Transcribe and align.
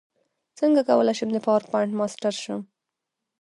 څنګه 0.59 0.81
کولی 0.89 1.13
شم 1.19 1.29
د 1.33 1.37
پاورپاینټ 1.45 1.91
ماسټر 1.99 2.33
شم 2.43 2.61